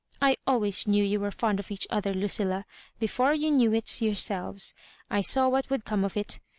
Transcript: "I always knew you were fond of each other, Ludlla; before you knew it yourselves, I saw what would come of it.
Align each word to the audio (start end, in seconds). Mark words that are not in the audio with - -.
"I 0.19 0.37
always 0.47 0.87
knew 0.87 1.03
you 1.03 1.19
were 1.19 1.29
fond 1.29 1.59
of 1.59 1.69
each 1.69 1.85
other, 1.91 2.11
Ludlla; 2.11 2.65
before 2.97 3.35
you 3.35 3.51
knew 3.51 3.71
it 3.75 4.01
yourselves, 4.01 4.73
I 5.11 5.21
saw 5.21 5.47
what 5.47 5.69
would 5.69 5.85
come 5.85 6.03
of 6.03 6.17
it. 6.17 6.39